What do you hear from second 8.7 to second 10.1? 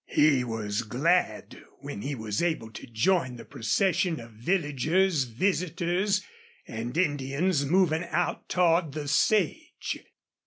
the sage.